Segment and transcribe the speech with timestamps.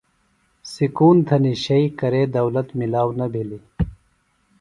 [0.73, 3.65] سکون تھنیۡ شئی کرے دولت ملاو نہ بھِلیۡ۔